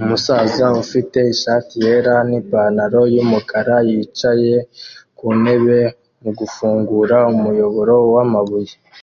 Umusaza 0.00 0.66
ufite 0.82 1.18
ishati 1.34 1.74
yera 1.84 2.14
nipantaro 2.28 3.00
yumukara 3.14 3.76
yicaye 3.88 4.56
ku 5.16 5.26
ntebe 5.40 5.78
mu 6.22 6.30
gufungura 6.38 7.16
umuyoboro 7.32 7.94
wamabuye 8.14 8.72